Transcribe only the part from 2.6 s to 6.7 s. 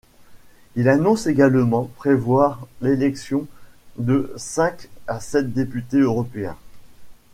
l'élection de cinq à sept députés européens.